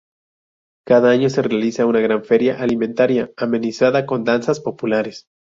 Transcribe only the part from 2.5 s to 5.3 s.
alimentaria, amenizada con danzas populares.